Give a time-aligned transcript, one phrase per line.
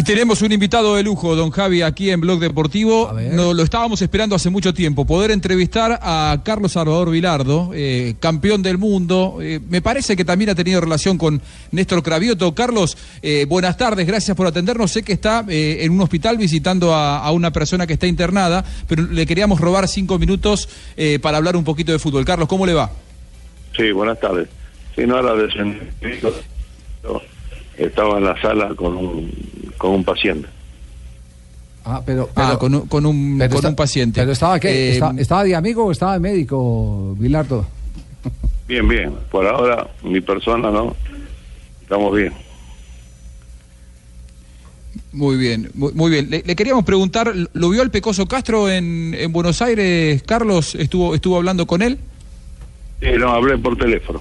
[0.00, 3.12] Y tenemos un invitado de lujo, don Javi, aquí en Blog Deportivo.
[3.32, 8.62] No, lo estábamos esperando hace mucho tiempo, poder entrevistar a Carlos Salvador Vilardo, eh, campeón
[8.62, 9.40] del mundo.
[9.42, 12.54] Eh, me parece que también ha tenido relación con Néstor Cravioto.
[12.54, 14.90] Carlos, eh, buenas tardes, gracias por atendernos.
[14.90, 19.26] Sé que está en un hospital visitando a, una persona que está internada, pero le
[19.26, 20.66] queríamos robar cinco minutos
[21.20, 22.24] para hablar un poquito de fútbol.
[22.24, 22.90] Carlos, ¿cómo le va?
[23.76, 24.48] Sí, buenas tardes.
[24.96, 25.50] Sí, no era de
[27.76, 29.49] estaba en la sala con un,
[29.80, 30.46] con un paciente.
[31.86, 34.20] Ah, pero, ah, con, un, con, un, con un paciente.
[34.20, 34.98] ¿Pero estaba qué?
[34.98, 37.66] Eh, ¿Estaba, de amigo o estaba de médico, Bilardo?
[38.68, 39.14] Bien, bien.
[39.30, 40.94] Por ahora, mi persona no.
[41.80, 42.34] Estamos bien.
[45.12, 46.28] Muy bien, muy, bien.
[46.30, 50.74] Le, queríamos preguntar, ¿lo vio el Pecoso Castro en, en Buenos Aires, Carlos?
[50.74, 51.98] ¿Estuvo, ¿Estuvo hablando con él?
[53.00, 54.20] Sí, no, hablé por teléfono.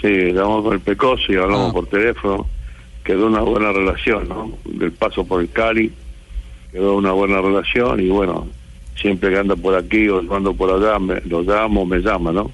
[0.00, 1.72] Sí, hablamos con el Pecoso y hablamos ah.
[1.72, 2.55] por teléfono.
[3.06, 4.52] Quedó una buena relación, ¿no?
[4.64, 5.92] Del paso por el Cali,
[6.72, 8.48] quedó una buena relación y bueno,
[9.00, 12.50] siempre que anda por aquí o cuando por allá, me, lo llamo, me llama, ¿no?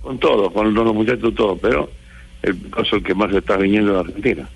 [0.00, 1.90] Con todo, con los muchachos, todo, pero
[2.42, 4.48] el Pecoso es el que más está viniendo de Argentina.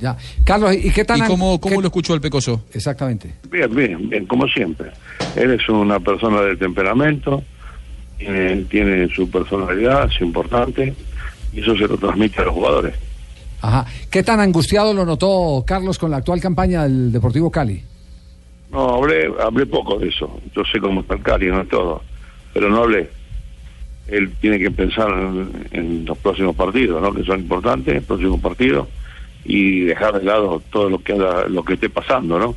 [0.00, 0.16] Ya.
[0.44, 1.18] Carlos, ¿y qué tal?
[1.18, 2.64] ¿Y cómo, cómo lo escuchó el Pecoso?
[2.72, 3.34] Exactamente.
[3.50, 4.90] Bien, bien, bien, como siempre.
[5.36, 7.42] Él es una persona de temperamento,
[8.18, 10.94] tiene, su personalidad, es importante,
[11.52, 12.94] y eso se lo transmite a los jugadores.
[13.64, 13.86] Ajá.
[14.10, 17.82] ¿Qué tan angustiado lo notó Carlos con la actual campaña del Deportivo Cali?
[18.70, 20.38] No, hablé, hablé poco de eso.
[20.54, 22.02] Yo sé cómo está el Cali, no es todo.
[22.52, 23.08] Pero no hablé.
[24.06, 25.08] Él tiene que pensar
[25.70, 27.14] en, los próximos partidos, ¿no?
[27.14, 28.86] Que son importantes, próximos partidos,
[29.46, 32.54] y dejar de lado todo lo que lo que esté pasando, ¿no?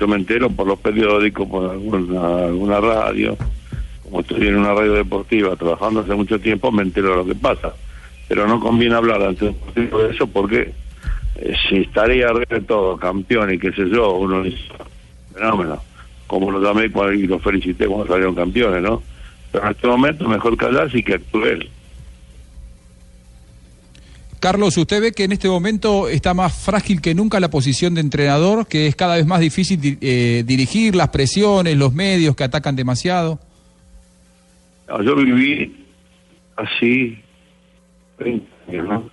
[0.00, 3.36] Yo me entero por los periódicos, por alguna, alguna radio,
[4.02, 7.36] como estoy en una radio deportiva trabajando hace mucho tiempo, me entero de lo que
[7.36, 7.72] pasa.
[8.30, 10.72] Pero no conviene hablar ante un partido de eso porque
[11.34, 14.62] eh, si estaría arriba de todo, campeón y qué sé yo, uno dice,
[15.34, 15.82] fenómeno,
[16.28, 16.84] como lo llamé
[17.16, 19.02] y lo felicité cuando salieron campeones, ¿no?
[19.50, 21.70] Pero en este momento mejor callarse y que actúe él.
[24.38, 28.00] Carlos, ¿usted ve que en este momento está más frágil que nunca la posición de
[28.00, 32.76] entrenador, que es cada vez más difícil eh, dirigir las presiones, los medios que atacan
[32.76, 33.40] demasiado?
[35.04, 35.84] yo viví
[36.56, 37.18] así
[38.20, 39.10] 30 años, ¿no?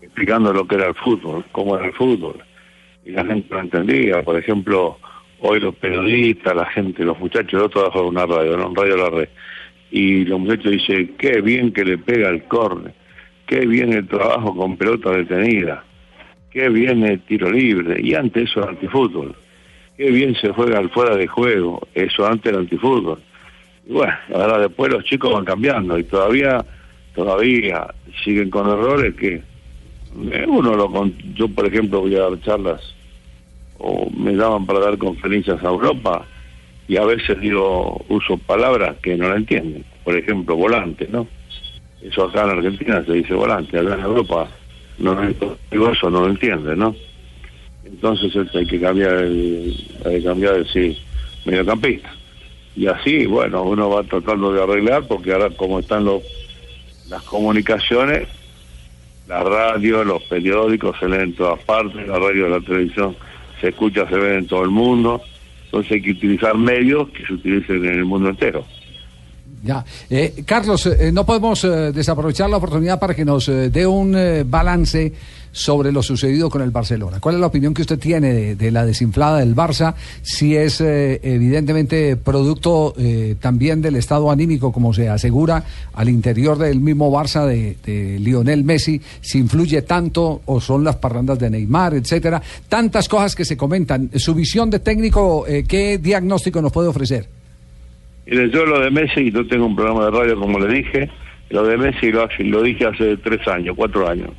[0.00, 2.42] Explicando lo que era el fútbol, cómo era el fútbol.
[3.04, 4.22] Y la gente no entendía.
[4.22, 4.98] Por ejemplo,
[5.40, 8.68] hoy los periodistas, la gente, los muchachos, yo trabajo en una radio, ¿no?
[8.68, 9.28] En Radio La Red.
[9.90, 12.94] Y los muchachos dicen, qué bien que le pega el córner,
[13.46, 15.84] qué bien el trabajo con pelota detenida,
[16.50, 18.00] qué bien el tiro libre.
[18.02, 19.34] Y antes eso era antifútbol.
[19.96, 23.22] Qué bien se juega al fuera de juego, eso antes era antifútbol
[23.86, 26.64] y bueno, ahora después los chicos van cambiando y todavía
[27.14, 29.42] todavía siguen con errores que
[30.30, 30.90] eh, uno lo
[31.34, 32.80] yo por ejemplo voy a dar charlas
[33.78, 36.26] o me llaman para dar conferencias a Europa
[36.88, 39.84] y a veces digo uso palabras que no la entienden.
[40.04, 41.26] Por ejemplo volante no
[42.02, 44.48] eso acá en Argentina se dice volante acá en Europa
[44.98, 45.16] no
[45.70, 46.94] digo eso no lo entiende no
[47.84, 49.74] entonces hay que cambiar el,
[50.04, 50.98] hay que cambiar el sí
[51.44, 52.14] mediocampista.
[52.74, 56.22] Y así, bueno, uno va tratando de arreglar porque ahora como están los,
[57.12, 58.26] las comunicaciones,
[59.28, 63.14] la radio, los periódicos se leen en todas partes, la radio la televisión
[63.60, 65.20] se escucha, se ve en todo el mundo,
[65.66, 68.64] entonces hay que utilizar medios que se utilicen en el mundo entero.
[69.62, 69.84] Ya.
[70.10, 75.12] Eh, Carlos, eh, no podemos eh, desaprovechar la oportunidad para que nos dé un balance
[75.52, 77.20] sobre lo sucedido con el Barcelona.
[77.20, 79.94] ¿Cuál es la opinión que usted tiene de, la desinflada del Barça?
[80.22, 82.94] Si es evidentemente producto
[83.38, 85.62] también del estado anímico, como se asegura
[85.92, 90.96] al interior del mismo Barça de, de, Lionel Messi, si influye tanto o son las
[90.96, 92.42] parrandas de Neymar, etcétera.
[92.68, 94.10] Tantas cosas que se comentan.
[94.16, 97.41] Su visión de técnico, ¿qué diagnóstico nos puede ofrecer?
[98.26, 101.10] Yo lo de Messi, yo tengo un programa de radio como le dije,
[101.50, 104.30] lo de Messi lo, lo dije hace tres años, cuatro años.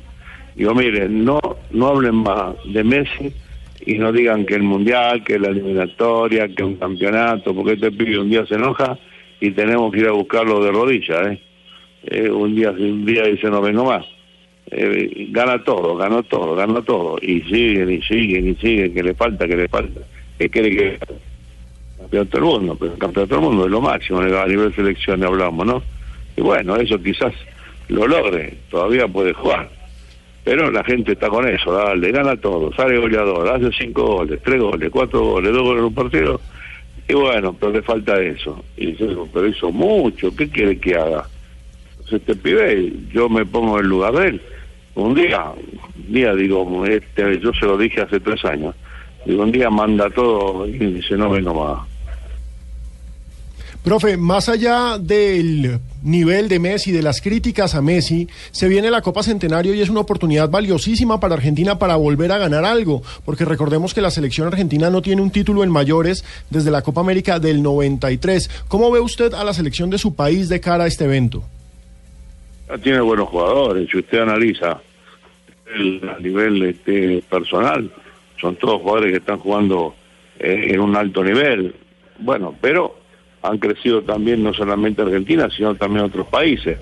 [0.54, 1.40] Digo, mire, no,
[1.70, 3.32] no hablen más de Messi
[3.84, 8.18] y no digan que el Mundial, que la eliminatoria, que un campeonato, porque este pibe
[8.18, 8.98] un día se enoja
[9.40, 11.40] y tenemos que ir a buscarlo de rodillas, ¿eh?
[12.04, 14.06] eh un día un día dice no vengo más.
[14.70, 17.18] Eh, gana todo, ganó todo, gana todo.
[17.20, 20.00] Y siguen y siguen y siguen, que le falta, que le falta.
[20.38, 20.98] Que quiere que
[22.14, 25.24] campeonato del mundo, pero el campeonato del mundo es lo máximo, a nivel de selección
[25.24, 25.82] hablamos, ¿no?
[26.36, 27.32] Y bueno, eso quizás
[27.88, 29.68] lo logre, todavía puede jugar.
[30.44, 34.60] Pero la gente está con eso, dale, gana todo, sale goleador, hace cinco goles, tres
[34.60, 36.40] goles, cuatro goles, dos goles en un partido.
[37.08, 38.62] Y bueno, pero le falta eso.
[38.76, 41.26] Y dice, pero hizo mucho, ¿qué quiere que haga?
[41.92, 44.42] Entonces este pibe, yo me pongo en lugar de él.
[44.94, 48.74] Un día, un día digo, este, yo se lo dije hace tres años,
[49.24, 51.93] digo, un día manda todo y dice, no vengo más.
[53.84, 59.02] Profe, más allá del nivel de Messi, de las críticas a Messi, se viene la
[59.02, 63.44] Copa Centenario y es una oportunidad valiosísima para Argentina para volver a ganar algo, porque
[63.44, 67.38] recordemos que la selección argentina no tiene un título en mayores desde la Copa América
[67.38, 68.64] del 93.
[68.68, 71.44] ¿Cómo ve usted a la selección de su país de cara a este evento?
[72.82, 74.80] tiene buenos jugadores, si usted analiza
[75.76, 77.90] el, a nivel este, personal,
[78.40, 79.94] son todos jugadores que están jugando
[80.38, 81.74] eh, en un alto nivel.
[82.18, 83.03] Bueno, pero
[83.44, 86.78] han crecido también no solamente Argentina, sino también otros países.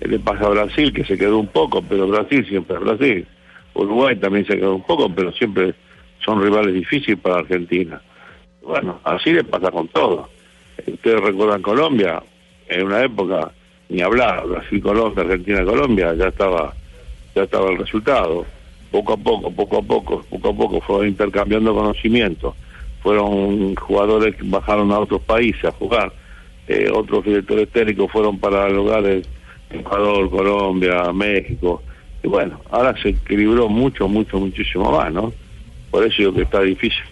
[0.00, 3.26] Le pasa a Brasil, que se quedó un poco, pero Brasil siempre es Brasil.
[3.72, 5.74] Uruguay también se quedó un poco, pero siempre
[6.22, 8.02] son rivales difíciles para Argentina.
[8.60, 10.28] Bueno, así le pasa con todo.
[10.86, 12.22] Ustedes recuerdan Colombia,
[12.68, 13.50] en una época,
[13.88, 16.74] ni hablar, Brasil-Colombia, Argentina-Colombia, ya estaba,
[17.34, 18.44] ya estaba el resultado.
[18.90, 22.54] Poco a poco, poco a poco, poco a poco fue intercambiando conocimientos
[23.02, 26.12] fueron jugadores que bajaron a otros países a jugar,
[26.68, 29.28] eh, otros directores técnicos fueron para lugares,
[29.70, 31.82] Ecuador, Colombia, México,
[32.22, 35.32] y bueno, ahora se equilibró mucho, mucho, muchísimo más, ¿no?
[35.90, 37.02] Por eso digo que está difícil.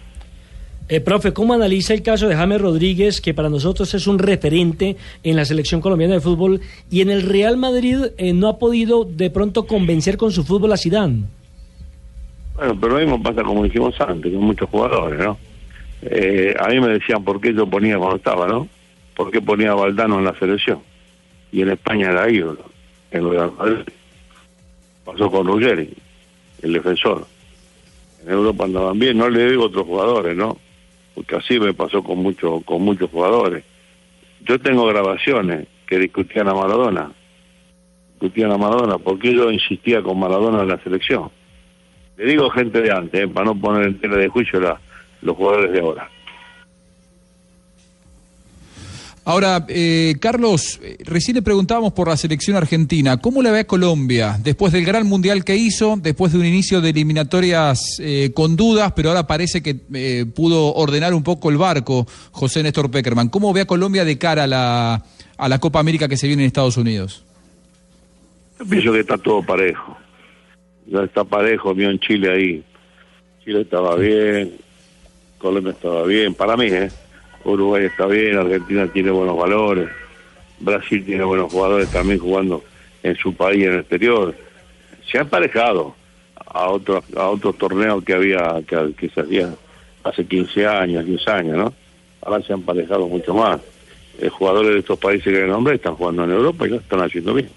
[0.88, 4.96] Eh, profe, ¿cómo analiza el caso de James Rodríguez, que para nosotros es un referente
[5.22, 6.60] en la selección colombiana de fútbol,
[6.90, 10.72] y en el Real Madrid eh, no ha podido de pronto convencer con su fútbol
[10.72, 11.25] a Zidane?
[12.56, 15.38] Bueno, pero lo mismo pasa como dijimos antes, con muchos jugadores, ¿no?
[16.02, 18.69] Eh, a mí me decían por qué yo ponía cuando estaba, ¿no?
[19.14, 20.81] ¿Por qué ponía a Valdano en la selección?
[21.52, 22.64] Y en España era ídolo,
[23.11, 23.93] en Real Madrid.
[25.05, 25.93] Pasó con Ruggeri,
[26.62, 27.26] el defensor.
[28.25, 30.58] En Europa andaban bien, no le digo otros jugadores, ¿no?
[31.14, 33.64] Porque así me pasó con, mucho, con muchos jugadores.
[34.43, 37.11] Yo tengo grabaciones que discutían a Maradona.
[38.12, 41.31] Discutían a Maradona, porque yo insistía con Maradona en la selección.
[42.17, 43.29] Le digo gente de antes, ¿eh?
[43.29, 44.81] para no poner en tela de juicio la
[45.22, 46.11] los jugadores de ahora.
[49.25, 53.19] Ahora, eh, Carlos, eh, recién le preguntábamos por la selección argentina.
[53.19, 56.81] ¿Cómo la ve a Colombia después del gran mundial que hizo, después de un inicio
[56.81, 59.75] de eliminatorias eh, con dudas, pero ahora parece que
[60.34, 63.28] pudo ordenar un poco el barco José Néstor Peckerman?
[63.28, 65.05] ¿Cómo ve a Colombia de cara a la,
[65.37, 67.22] a la Copa América que se viene en Estados Unidos?
[68.58, 69.96] Yo pienso que está todo parejo.
[70.87, 72.64] Ya está parejo, mío en Chile ahí.
[73.44, 74.55] Chile estaba bien,
[75.40, 76.90] Colombia estaba bien, para mí, ¿eh?
[77.44, 79.88] Uruguay está bien, Argentina tiene buenos valores,
[80.60, 82.62] Brasil tiene buenos jugadores también jugando
[83.02, 84.34] en su país en el exterior.
[85.10, 85.94] Se ha emparejado
[86.37, 89.56] a otros a otros torneos que había que, se hacían
[90.04, 91.72] hace 15 años, 10 años, ¿no?
[92.20, 93.60] Ahora se han emparejado mucho más.
[94.19, 97.32] Eh, jugadores de estos países que nombré están jugando en Europa y lo están haciendo
[97.32, 97.48] bien.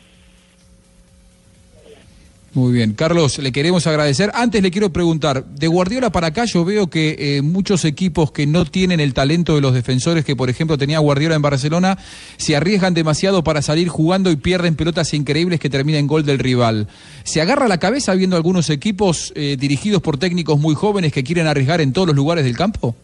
[2.56, 4.30] Muy bien, Carlos, le queremos agradecer.
[4.36, 8.46] Antes le quiero preguntar, de Guardiola para acá yo veo que eh, muchos equipos que
[8.46, 11.98] no tienen el talento de los defensores que por ejemplo tenía Guardiola en Barcelona,
[12.38, 16.38] se arriesgan demasiado para salir jugando y pierden pelotas increíbles que terminan en gol del
[16.38, 16.88] rival.
[17.24, 21.48] ¿Se agarra la cabeza viendo algunos equipos eh, dirigidos por técnicos muy jóvenes que quieren
[21.48, 22.96] arriesgar en todos los lugares del campo?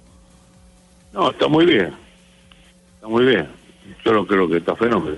[1.12, 1.92] No, está muy bien.
[2.96, 3.48] Está muy bien.
[4.06, 5.18] Yo no creo que está fenómeno.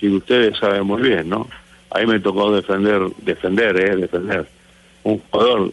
[0.00, 1.46] Si ustedes saben muy bien, ¿no?
[1.90, 4.46] Ahí me tocó defender, defender, eh, defender.
[5.04, 5.72] Un jugador,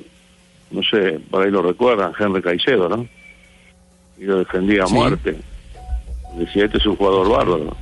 [0.72, 3.08] no sé, por ahí lo recuerdan, Henry Caicedo, ¿no?
[4.18, 5.38] Y lo defendía a muerte.
[6.38, 7.76] Decía, este es un jugador bárbaro.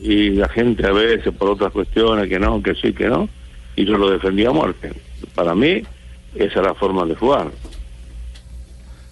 [0.00, 3.28] Y la gente a veces, por otras cuestiones, que no, que sí, que no,
[3.76, 4.92] y yo lo defendía a muerte.
[5.34, 5.82] Para mí,
[6.34, 7.50] esa es la forma de jugar.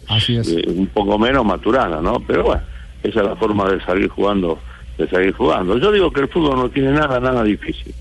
[0.09, 0.49] Así es.
[0.49, 2.21] Eh, un poco menos maturana, ¿no?
[2.21, 2.63] Pero bueno,
[3.03, 4.59] esa es la forma de salir jugando,
[4.97, 5.77] de salir jugando.
[5.77, 7.95] Yo digo que el fútbol no tiene nada, nada difícil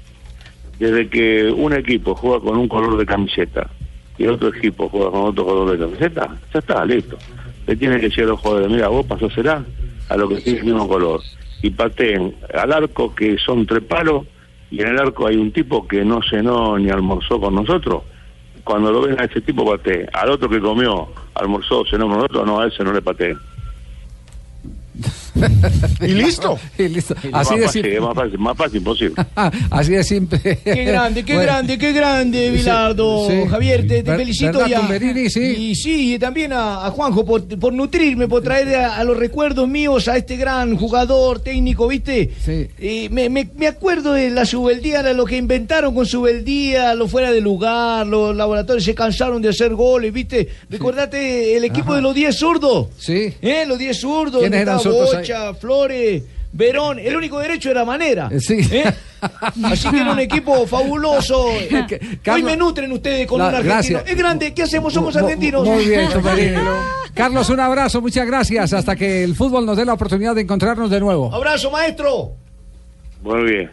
[0.79, 3.69] desde que un equipo juega con un color de camiseta
[4.17, 7.17] y otro equipo juega con otro color de camiseta, ya está, listo.
[7.65, 9.63] Le tiene que decir a los jugadores, mira, vos será
[10.09, 11.21] a lo que tiene el mismo color.
[11.61, 14.25] Y pateen al arco, que son tres palos,
[14.71, 18.03] y en el arco hay un tipo que no cenó ni almorzó con nosotros.
[18.63, 20.07] Cuando lo ven a ese tipo, pateen.
[20.13, 23.37] Al otro que comió, almorzó, cenó con nosotros, no, a ese no le pateen.
[26.01, 26.57] Y listo.
[26.77, 27.15] y listo.
[27.31, 27.99] Así de simple.
[27.99, 29.15] Más fácil, más fácil posible.
[29.69, 30.39] Así de simple.
[30.39, 33.27] Qué grande, qué grande, qué grande, Bilardo.
[33.49, 34.87] Javier, te, felicito ya.
[34.97, 40.07] Y sí, y también a, Juanjo por, por, nutrirme, por traer a, los recuerdos míos
[40.07, 42.31] a este gran jugador técnico, ¿viste?
[42.43, 43.09] Sí.
[43.11, 47.41] me, me, me, acuerdo de la subeldía, lo que inventaron con subeldía, lo fuera de
[47.41, 50.47] lugar, los laboratorios se cansaron de hacer goles, ¿viste?
[50.69, 52.87] Recordate el equipo de los 10 zurdos.
[52.97, 53.33] Sí.
[53.41, 53.65] ¿Eh?
[53.67, 54.41] Los 10 zurdos.
[54.41, 58.29] ¿Quiénes eran Bocha, Flores, Verón, el único derecho era manera.
[58.39, 58.59] Sí.
[58.71, 58.91] ¿Eh?
[59.63, 61.45] Así que era un equipo fabuloso.
[62.31, 63.99] Hoy me nutren ustedes con un argentino.
[64.05, 64.93] Es grande, ¿qué hacemos?
[64.93, 65.65] Somos argentinos.
[65.65, 66.09] Muy bien,
[67.13, 68.73] Carlos, un abrazo, muchas gracias.
[68.73, 71.33] Hasta que el fútbol nos dé la oportunidad de encontrarnos de nuevo.
[71.33, 72.33] Abrazo, maestro.
[73.23, 73.71] Muy bien.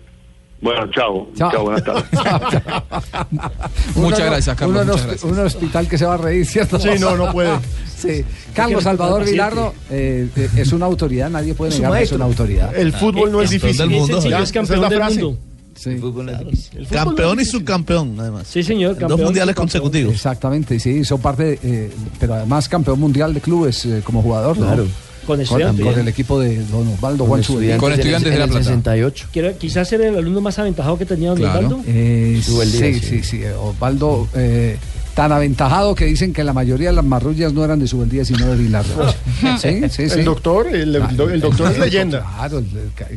[0.61, 1.29] Bueno, chao.
[1.37, 2.05] Chao, buenas tardes.
[3.97, 5.23] muchas gracias, Carlos.
[5.25, 6.79] Un hospital que se va a reír, ¿cierto?
[6.79, 7.59] Sí, no, no puede.
[7.97, 8.23] Sí.
[8.53, 12.77] Carlos Salvador Vilardo eh, eh, es una autoridad, nadie puede negar que es una autoridad.
[12.77, 13.79] El fútbol no es difícil.
[13.79, 15.39] Del mundo, es campeón del mundo.
[15.75, 15.91] Sí.
[15.91, 18.47] El fútbol es campeón y subcampeón, además.
[18.47, 18.99] Sí, señor.
[18.99, 20.13] Dos mundiales consecutivos.
[20.13, 24.57] Exactamente, sí, son parte, eh, pero además campeón mundial de clubes como jugador.
[24.57, 24.87] Claro.
[25.25, 25.85] Con, estudiantes.
[25.85, 28.65] Con, el equipo de Don Osvaldo Con estudiantes, con estudiantes de, la Plata.
[28.65, 29.29] 68.
[29.33, 31.81] Quiero, quizás era el alumno más aventajado que tenía Don Osvaldo.
[31.87, 34.79] Eh, sí, sí, sí, Osvaldo eh,
[35.15, 38.47] tan aventajado que dicen que la mayoría de las marrullas no eran de Subeldía sino
[38.47, 39.15] de Vilardo.
[39.59, 39.81] ¿Sí?
[39.89, 42.27] Sí, el doctor, el, el doctor es leyenda.
[42.37, 42.63] Claro,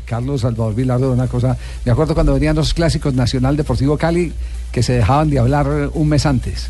[0.06, 1.58] Carlos Salvador Vilardo, una cosa.
[1.84, 4.32] Me acuerdo cuando venían los clásicos Nacional Deportivo Cali
[4.72, 6.68] que se dejaban de hablar un mes antes.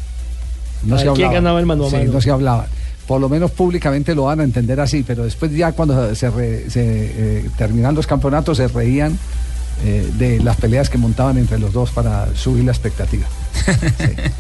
[0.84, 2.68] No se ¿Quién ganaba el mano Sí, no se hablaba
[3.08, 7.50] por lo menos públicamente lo van a entender así, pero después ya cuando se, eh,
[7.58, 9.18] terminan los campeonatos se reían
[9.86, 13.26] eh, de las peleas que montaban entre los dos para subir la expectativa.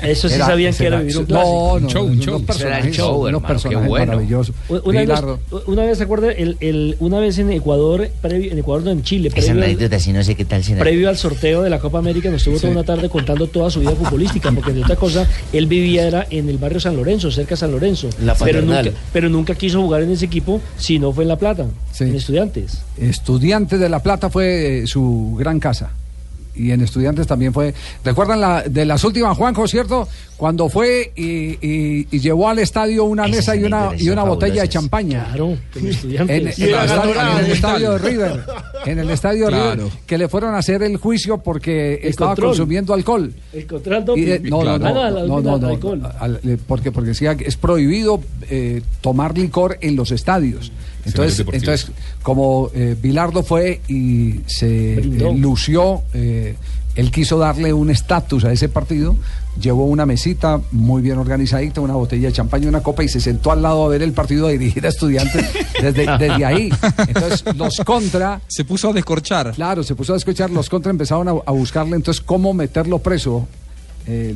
[0.03, 1.79] Eso sí sabían que era vivir un clásico.
[1.79, 2.45] No, no, show, un show.
[2.45, 4.05] personajes, show, unos personajes bueno.
[4.05, 4.55] maravillosos.
[4.69, 5.19] Una, vez,
[5.65, 6.31] una vez, ¿se acuerda?
[6.31, 9.31] El, el, una vez en Ecuador, previo, en Ecuador, no, en Chile.
[9.33, 10.79] Esa anécdota, si no sé qué tal será.
[10.79, 13.79] Previo al sorteo de la Copa América, nos estuvo toda una tarde contando toda su
[13.79, 17.51] vida futbolística, porque de otra cosa, él vivía era en el barrio San Lorenzo, cerca
[17.51, 18.09] de San Lorenzo.
[18.23, 21.37] La pero, nunca, pero nunca quiso jugar en ese equipo si no fue en La
[21.37, 21.67] Plata,
[21.99, 22.81] en Estudiantes.
[22.97, 25.91] Estudiantes de La Plata fue eh, su gran casa
[26.57, 27.73] y en estudiantes también fue.
[28.03, 30.07] ¿Recuerdan la, de las últimas, Juanjo, cierto?
[30.37, 35.25] Cuando fue y, llevó al estadio una mesa y una, y una botella de champaña.
[35.25, 38.43] Claro, en, el, estadio, de River.
[38.85, 39.91] En el estadio de River.
[40.05, 43.33] Que le fueron a hacer el juicio porque estaba consumiendo alcohol.
[43.53, 44.05] El control
[44.43, 45.79] no, no, no, no, no,
[46.67, 50.71] porque, porque decía que es prohibido eh, tomar licor en los estadios.
[51.07, 56.55] Entonces, entonces como eh, Bilardo fue y se eh, lució, eh,
[56.95, 59.15] él quiso darle un estatus a ese partido,
[59.59, 63.19] llevó una mesita muy bien organizadita, una botella de champaña y una copa y se
[63.19, 65.45] sentó al lado a ver el partido a dirigir a estudiantes
[65.81, 66.69] desde, desde ahí.
[67.07, 68.41] Entonces, los contra...
[68.47, 69.53] Se puso a descorchar.
[69.53, 73.47] Claro, se puso a descorchar, los contra empezaron a, a buscarle entonces cómo meterlo preso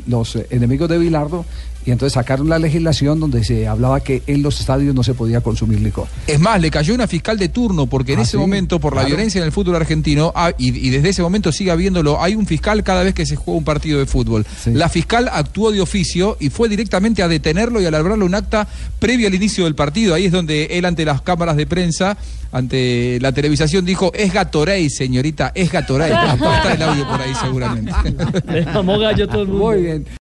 [0.06, 1.46] los enemigos de Bilardo
[1.86, 5.42] y entonces sacaron la legislación donde se hablaba que en los estadios no se podía
[5.42, 6.08] consumir licor.
[6.28, 9.04] Es más, le cayó una fiscal de turno porque en ah, ese momento, por la
[9.04, 12.84] violencia en el fútbol argentino, ah, y, desde ese momento sigue habiéndolo, hay un fiscal
[12.84, 14.46] cada vez que se juega un partido de fútbol.
[14.66, 18.68] La fiscal actuó de oficio y fue directamente a detenerlo y a elaborarle un acta
[19.00, 20.14] previo al inicio del partido.
[20.14, 22.18] Ahí es donde él ante las cámaras de prensa,
[22.52, 26.12] ante la televisación, dijo, es Gatorade, señorita, es Gatorade.
[26.14, 27.92] Va a estar el audio por ahí seguramente.
[28.48, 29.66] Le gallo todo el mundo.
[29.66, 30.06] Muy bien.